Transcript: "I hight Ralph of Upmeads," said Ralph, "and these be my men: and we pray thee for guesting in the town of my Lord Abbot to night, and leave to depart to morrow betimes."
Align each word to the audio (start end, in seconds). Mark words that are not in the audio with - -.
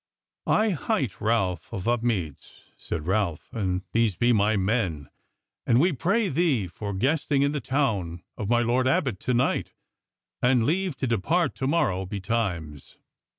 "I 0.47 0.69
hight 0.71 1.21
Ralph 1.21 1.71
of 1.71 1.87
Upmeads," 1.87 2.63
said 2.75 3.05
Ralph, 3.05 3.53
"and 3.53 3.83
these 3.91 4.15
be 4.15 4.33
my 4.33 4.57
men: 4.57 5.11
and 5.67 5.79
we 5.79 5.93
pray 5.93 6.27
thee 6.27 6.65
for 6.65 6.95
guesting 6.95 7.43
in 7.43 7.51
the 7.51 7.61
town 7.61 8.23
of 8.35 8.49
my 8.49 8.61
Lord 8.63 8.87
Abbot 8.87 9.19
to 9.19 9.35
night, 9.35 9.75
and 10.41 10.65
leave 10.65 10.97
to 10.97 11.05
depart 11.05 11.53
to 11.57 11.67
morrow 11.67 12.07
betimes." 12.07 12.97